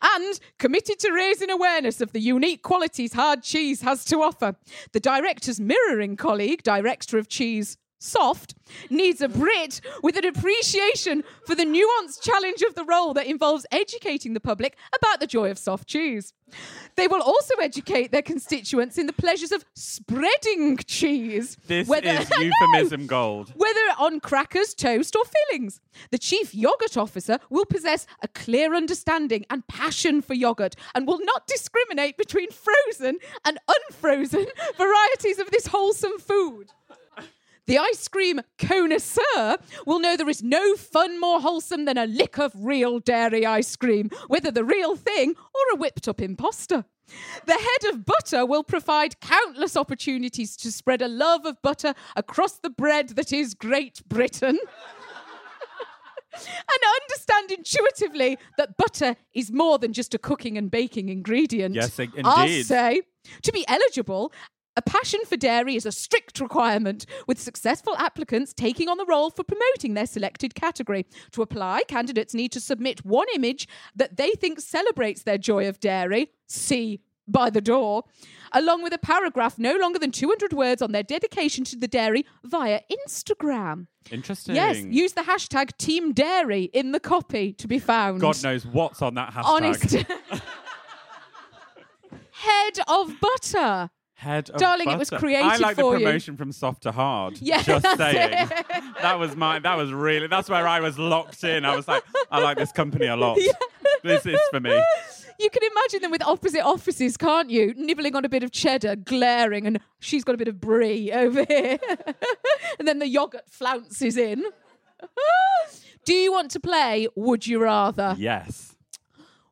[0.02, 4.56] And committed to raising awareness of the unique qualities hard cheese has to offer.
[4.92, 8.54] The director's mirroring colleague, director of cheese, Soft,
[8.90, 13.66] needs a Brit with an appreciation for the nuanced challenge of the role that involves
[13.72, 16.32] educating the public about the joy of soft cheese.
[16.96, 21.58] They will also educate their constituents in the pleasures of spreading cheese.
[21.68, 23.52] This whether- is euphemism gold.
[23.56, 25.82] whether on crackers, toast, or fillings.
[26.12, 31.20] The chief yogurt officer will possess a clear understanding and passion for yogurt and will
[31.24, 34.46] not discriminate between frozen and unfrozen
[34.78, 36.68] varieties of this wholesome food.
[37.68, 42.38] The ice cream connoisseur will know there is no fun more wholesome than a lick
[42.38, 46.86] of real dairy ice cream, whether the real thing or a whipped up imposter.
[47.46, 52.54] The head of butter will provide countless opportunities to spread a love of butter across
[52.58, 54.60] the bread that is Great Britain.
[56.34, 61.76] and understand intuitively that butter is more than just a cooking and baking ingredient.
[61.76, 63.02] Yes, in- I'll say,
[63.44, 64.32] to be eligible,
[64.78, 69.30] a passion for dairy is a strict requirement, with successful applicants taking on the role
[69.30, 71.06] for promoting their selected category.
[71.32, 75.80] To apply, candidates need to submit one image that they think celebrates their joy of
[75.80, 76.32] dairy.
[76.48, 78.04] See by the door,
[78.52, 82.26] along with a paragraph no longer than 200 words on their dedication to the dairy
[82.44, 83.88] via Instagram.
[84.12, 84.56] Interesting.
[84.56, 88.22] Yes, use the hashtag Team Dairy in the copy to be found.
[88.22, 89.44] God knows what's on that hashtag.
[89.46, 89.92] Honest.
[92.32, 93.90] Head of butter.
[94.18, 95.20] Head Darling, it was butter.
[95.20, 95.92] created I like the you.
[95.92, 97.38] promotion from soft to hard.
[97.42, 98.48] Yeah, just that's saying.
[98.50, 98.66] it.
[99.02, 99.60] that was my.
[99.60, 100.28] That was really.
[100.28, 101.66] That's where I was locked in.
[101.66, 102.02] I was like,
[102.32, 103.38] I like this company a lot.
[104.04, 104.84] This is for me.
[105.40, 107.74] You can imagine them with opposite offices, can't you?
[107.76, 111.44] Nibbling on a bit of cheddar, glaring, and she's got a bit of brie over
[111.44, 111.80] here.
[112.80, 114.44] and then the yogurt flounces in.
[116.06, 118.16] Do you want to play Would You Rather?
[118.18, 118.76] Yes.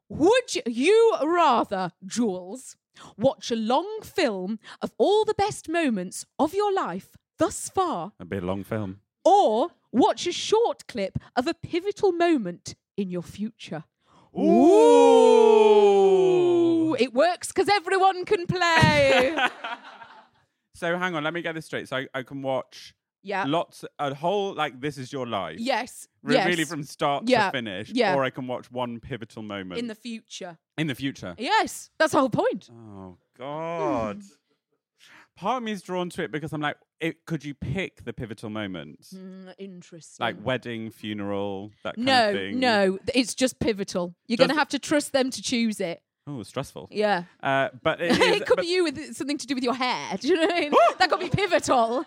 [0.10, 2.76] Would you rather, Jules,
[3.18, 8.26] watch a long film of all the best moments of your life thus far, A
[8.26, 9.00] bit long film.
[9.26, 13.84] or watch a short clip of a pivotal moment in your future?
[16.04, 16.96] Ooh.
[17.00, 19.36] It works because everyone can play.
[20.76, 21.88] So hang on, let me get this straight.
[21.88, 23.46] So I, I can watch yeah.
[23.48, 25.58] lots, a whole like this is your life.
[25.60, 26.08] yes.
[26.22, 26.48] Re- yes.
[26.48, 27.90] Really from start Yeah, to finish.
[27.90, 28.16] yeah.
[28.16, 30.58] Or I can watch one pivotal moment in the future.
[30.78, 31.36] in the future.
[31.38, 32.70] Yes, that's the whole point.
[32.72, 34.22] Oh God.
[35.36, 38.14] Part of me is drawn to it because I'm like, it, could you pick the
[38.14, 39.14] pivotal moments?
[39.14, 40.24] Mm, interesting.
[40.24, 42.60] Like wedding, funeral, that kind no, of thing.
[42.60, 43.00] no, no.
[43.16, 44.14] it's just pivotal.
[44.28, 46.04] You're going to have to trust them to choose it.
[46.28, 46.88] Oh, stressful.
[46.92, 47.24] Yeah.
[47.42, 49.74] Uh, but it, is, it could but, be you with something to do with your
[49.74, 50.18] hair.
[50.18, 50.72] Do you know what I mean?
[51.00, 52.06] that could be pivotal,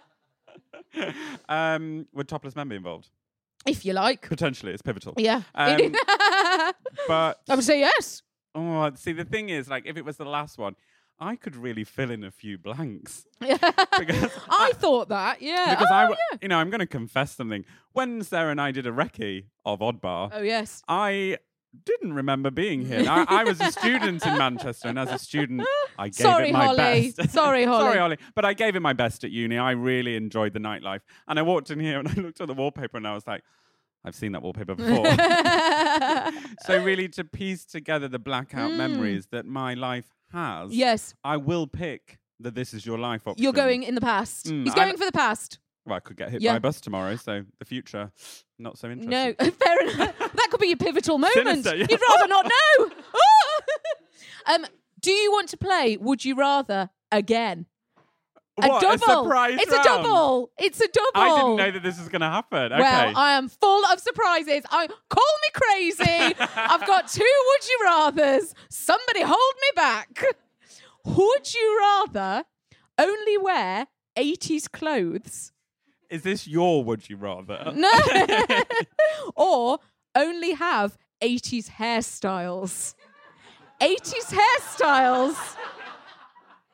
[1.49, 3.11] um, would topless men be involved?
[3.67, 4.29] if you like.
[4.29, 5.15] Potentially, it's pivotal.
[5.17, 5.43] Yeah.
[5.55, 5.77] Um,
[7.09, 8.23] But I would say yes.
[8.55, 10.77] oh, see, the thing is, like, if it was the last one,
[11.19, 13.57] I could really fill in a few blanks Yeah.
[13.99, 15.41] because I thought that.
[15.41, 15.75] Yeah.
[15.75, 16.39] because oh, I, yeah.
[16.43, 17.65] you know, I'm going to confess something.
[17.93, 20.83] When Sarah and I did a recce of Oddbar, Oh yes.
[20.89, 21.39] I
[21.85, 23.05] didn't remember being here.
[23.09, 25.63] I, I was a student in Manchester, and as a student,
[25.99, 27.13] I gave Sorry, it my Holly.
[27.17, 27.31] best.
[27.31, 27.85] Sorry, Holly.
[27.85, 28.19] Sorry, Holly.
[28.35, 29.59] But I gave it my best at uni.
[29.59, 31.01] I really enjoyed the nightlife.
[31.29, 33.43] And I walked in here and I looked at the wallpaper and I was like,
[34.05, 35.05] I've seen that wallpaper before.
[36.67, 40.75] so really, to piece together the blackout memories that my life has, Mm.
[40.75, 41.15] yes.
[41.25, 43.43] I will pick that "This Is Your Life" option.
[43.43, 44.47] You're going in the past.
[44.47, 45.59] Mm, He's I- going for the past.
[45.87, 46.53] Well, I could get hit Yeah.
[46.55, 48.11] by a bus tomorrow, so the future,
[48.59, 49.11] not so interesting.
[49.11, 50.15] No, fair enough.
[50.57, 51.35] Could be a pivotal moment.
[51.35, 51.87] Sinister, yeah.
[51.91, 52.47] You'd rather not
[52.79, 52.91] know.
[54.55, 54.67] um,
[55.01, 57.67] do you want to play Would You Rather again?
[58.55, 59.25] What, a a double.
[59.25, 59.85] surprise it's round?
[59.85, 60.51] a double.
[60.59, 61.11] It's a double.
[61.15, 62.73] I didn't know that this was going to happen.
[62.73, 62.81] Okay.
[62.81, 64.63] Well, I am full of surprises.
[64.71, 66.35] I call me crazy.
[66.57, 68.55] I've got two would you rather's.
[68.71, 70.25] Somebody hold me back.
[71.05, 72.45] Would you rather
[72.99, 75.53] only wear 80s clothes.
[76.09, 77.73] Is this your would you rather?
[77.75, 77.91] No.
[79.37, 79.79] or
[80.17, 82.95] only have 80s hairstyles.
[83.81, 85.57] 80s hairstyles.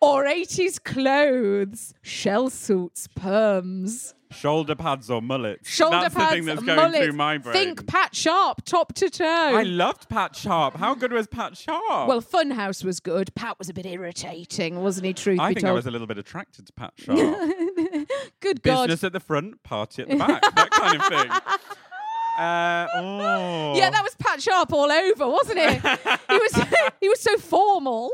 [0.01, 5.69] Or 80s clothes, shell suits, perms, Shoulder pads or mullets?
[5.69, 7.05] shoulder that's pads, the thing that's going mullets.
[7.05, 7.53] through my brain.
[7.53, 9.25] Think Pat Sharp, top to toe.
[9.25, 10.77] I loved Pat Sharp.
[10.77, 12.09] How good was Pat Sharp?
[12.09, 13.35] well, Funhouse was good.
[13.35, 15.13] Pat was a bit irritating, wasn't he?
[15.13, 17.19] Truth I be think I was a little bit attracted to Pat Sharp.
[18.41, 18.89] good God.
[18.89, 21.57] Business at the front, party at the back, that kind of thing.
[22.39, 23.75] Uh, oh.
[23.77, 25.81] Yeah, that was Pat Sharp all over, wasn't it?
[25.81, 26.53] he was
[27.01, 28.11] he was so formal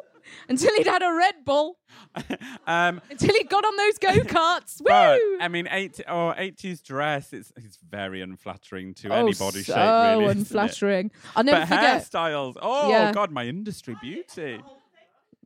[0.49, 1.79] until he'd had a Red Bull,
[2.67, 4.81] um, until he got on those go karts.
[4.81, 5.39] Woo!
[5.41, 9.75] I mean, 80, or 80s dress, it's, it's very unflattering to oh, any body so
[9.75, 10.25] shape, really.
[10.27, 11.11] isn't unflattering.
[11.37, 12.03] I'll never But forget.
[12.03, 13.13] hairstyles, oh Yeah.
[13.13, 14.61] God, my industry beauty.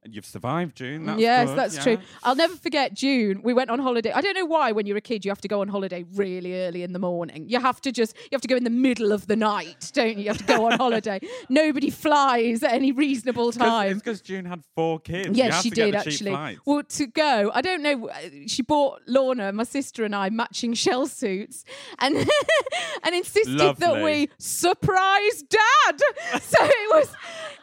[0.05, 1.07] And You've survived, June.
[1.07, 1.83] That's yes, good, that's yeah.
[1.83, 1.99] true.
[2.25, 3.41] I'll never forget June.
[3.45, 4.11] We went on holiday.
[4.11, 6.61] I don't know why when you're a kid you have to go on holiday really
[6.61, 7.49] early in the morning.
[7.49, 10.17] You have to just you have to go in the middle of the night, don't
[10.19, 10.25] you?
[10.25, 11.21] You have to go on holiday.
[11.49, 13.93] Nobody flies at any reasonable time.
[13.93, 15.39] It's because June had four kids.
[15.39, 16.59] Yes, she did actually.
[16.65, 18.09] Well, to go, I don't know.
[18.09, 18.15] uh,
[18.49, 21.65] She bought Lorna, my sister, and I matching shell suits,
[22.01, 22.17] and
[23.05, 26.01] and insisted that we surprise Dad.
[26.43, 27.15] so it was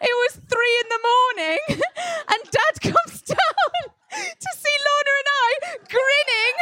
[0.01, 1.59] it was three in the morning,
[2.29, 5.51] and Dad comes down to see Lorna and I
[5.89, 6.55] grinning,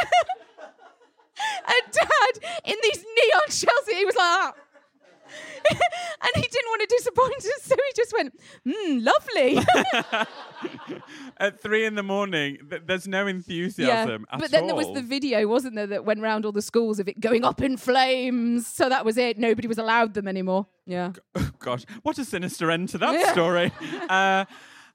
[1.73, 3.97] and Dad in these neon shell suits.
[3.97, 4.25] He was like.
[4.27, 4.66] "Ah."
[5.69, 10.27] And he didn't want to disappoint us, so he just went, "Hmm, lovely."
[11.39, 15.01] At three in the morning, th- there's no enthusiasm at but then there was the
[15.03, 18.65] video, wasn't there, that went round all the schools of it going up in flames.
[18.65, 19.37] So that was it.
[19.37, 20.65] Nobody was allowed them anymore.
[20.87, 21.13] Yeah.
[21.35, 23.31] Oh, Gosh, what a sinister end to that Yeah.
[23.33, 23.71] story.
[24.09, 24.45] Uh,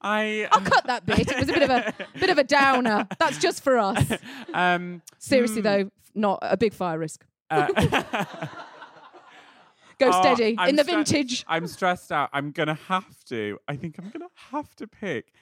[0.04, 1.30] I I'll cut that bit.
[1.30, 3.06] It was a bit of a bit of a downer.
[3.20, 4.10] That's just for us.
[4.52, 7.24] um, Seriously though, not a big fire risk.
[7.50, 7.68] uh,
[10.02, 11.44] Go oh, steady I'm in the stre- vintage.
[11.46, 12.28] I'm stressed out.
[12.32, 13.58] I'm gonna have to.
[13.68, 15.32] I think I'm gonna have to pick.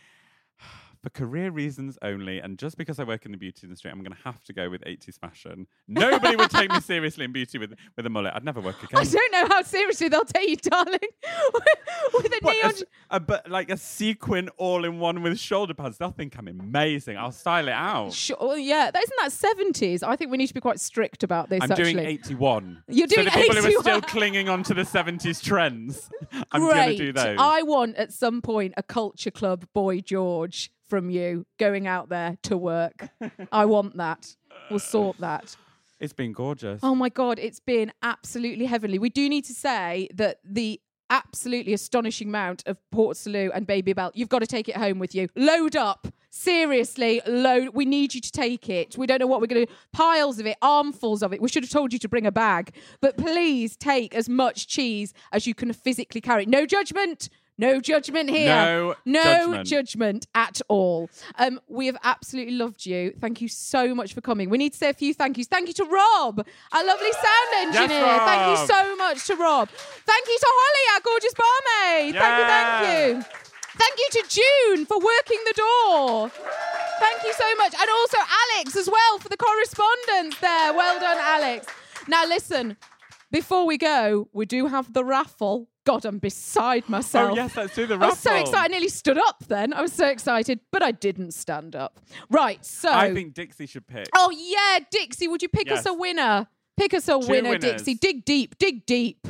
[1.02, 4.12] For career reasons only, and just because I work in the beauty industry, I'm going
[4.14, 5.66] to have to go with 80s fashion.
[5.88, 8.34] Nobody would take me seriously in beauty with with a mullet.
[8.34, 9.00] I'd never work again.
[9.00, 10.98] I don't know how seriously they'll take you, darling.
[12.12, 12.70] With a What, a neon.
[12.72, 15.96] s- a, but like a sequin all in one with shoulder pads.
[15.98, 17.16] They'll think I'm amazing.
[17.16, 18.12] I'll style it out.
[18.12, 20.02] Sure, yeah, that isn't that seventies.
[20.02, 21.60] I think we need to be quite strict about this.
[21.62, 21.94] I'm actually.
[21.94, 22.82] doing 81.
[22.88, 26.10] You're doing so the people who are still clinging on to the 70s trends,
[26.52, 27.36] I'm going to do those.
[27.38, 32.36] I want at some point a culture club boy George from you going out there
[32.42, 33.08] to work.
[33.50, 34.36] I want that.
[34.68, 35.56] We'll sort that.
[36.00, 36.80] It's been gorgeous.
[36.82, 38.98] Oh my God, it's been absolutely heavenly.
[38.98, 40.80] We do need to say that the
[41.10, 45.14] absolutely astonishing amount of Port Salut and Babybel, you've got to take it home with
[45.14, 45.28] you.
[45.36, 46.08] Load up.
[46.32, 47.70] Seriously, load.
[47.74, 48.96] We need you to take it.
[48.96, 49.78] We don't know what we're going to do.
[49.92, 51.42] Piles of it, armfuls of it.
[51.42, 52.76] We should have told you to bring a bag.
[53.00, 56.46] But please take as much cheese as you can physically carry.
[56.46, 57.28] No judgment.
[57.60, 58.48] No judgment here.
[58.48, 59.68] No no judgment.
[59.68, 61.10] judgment at all.
[61.38, 63.12] Um, we have absolutely loved you.
[63.20, 64.48] Thank you so much for coming.
[64.48, 65.46] We need to say a few thank yous.
[65.46, 68.18] Thank you to Rob, our lovely sound engineer.
[68.20, 69.68] Thank you so much to Rob.
[69.68, 72.14] Thank you to Holly, our gorgeous barmaid.
[72.14, 73.40] Thank you, thank you.
[73.76, 76.28] Thank you to June for working the door.
[76.98, 77.74] Thank you so much.
[77.78, 78.18] And also
[78.56, 80.72] Alex as well for the correspondence there.
[80.74, 81.66] Well done, Alex.
[82.08, 82.76] Now listen,
[83.30, 85.68] before we go, we do have the raffle.
[85.84, 87.32] God, I'm beside myself.
[87.32, 88.06] Oh, yes, let's do the raffle.
[88.06, 88.58] I was so excited.
[88.58, 89.72] I nearly stood up then.
[89.72, 92.00] I was so excited, but I didn't stand up.
[92.28, 92.92] Right, so.
[92.92, 94.08] I think Dixie should pick.
[94.14, 96.48] Oh, yeah, Dixie, would you pick us a winner?
[96.76, 97.82] Pick us a Two winner, winners.
[97.82, 97.94] Dixie.
[97.94, 99.26] Dig deep, dig deep.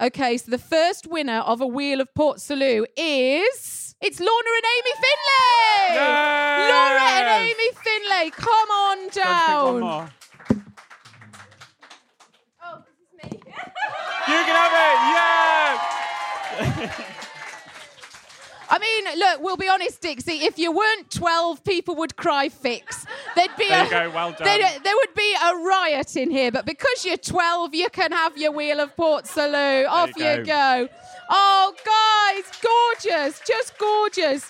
[0.00, 3.94] Okay, so the first winner of a Wheel of Port Salut is.
[3.98, 5.94] It's Lorna and Amy Finlay!
[5.94, 6.70] Yes!
[6.70, 10.10] Laura and Amy Finlay, come on down.
[14.28, 14.96] You can have it.
[16.76, 17.02] Yes.
[18.68, 20.44] I mean, look, we'll be honest, Dixie.
[20.44, 23.06] If you weren't 12, people would cry fix.
[23.36, 24.44] There'd be There a, you go, well done.
[24.44, 24.82] there'd-
[25.14, 26.52] be a riot in here.
[26.52, 29.86] But because you're 12, you can have your wheel of Port Salut.
[29.86, 30.88] Off you you go.
[31.30, 33.40] Oh, guys, gorgeous.
[33.46, 34.46] Just gorgeous.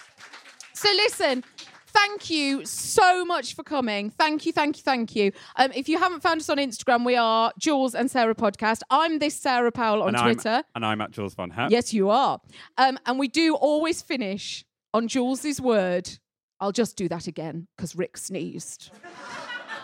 [0.72, 1.44] So listen.
[1.96, 4.10] Thank you so much for coming.
[4.10, 5.32] Thank you, thank you, thank you.
[5.56, 8.82] Um, if you haven't found us on Instagram, we are Jules and Sarah Podcast.
[8.90, 10.56] I'm this Sarah Powell on and Twitter.
[10.56, 11.70] I'm, and I'm at Jules Von Hep.
[11.70, 12.38] Yes, you are.
[12.76, 16.10] Um, and we do always finish on Jules's word.
[16.60, 18.90] I'll just do that again because Rick sneezed.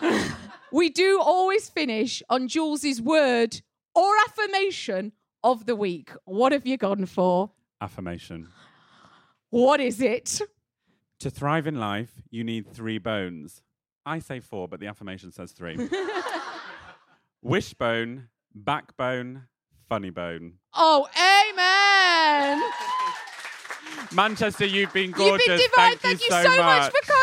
[0.71, 3.59] we do always finish on Jules's word
[3.95, 6.11] or affirmation of the week.
[6.25, 7.49] What have you gone for?
[7.81, 8.49] Affirmation.
[9.49, 10.41] What is it?
[11.23, 13.61] To thrive in life, you need three bones
[14.05, 15.89] I say four, but the affirmation says three.
[17.41, 19.43] Wishbone, backbone,
[19.87, 20.55] funny bone.
[20.73, 22.61] Oh, amen.
[24.13, 25.47] Manchester, you've been gorgeous.
[25.47, 25.97] You've been divine.
[25.97, 26.91] Thank, you so much.
[26.91, 27.22] for coming.